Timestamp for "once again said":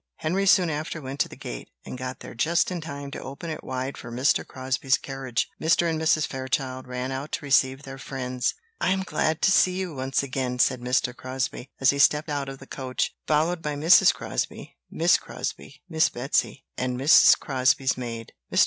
9.93-10.81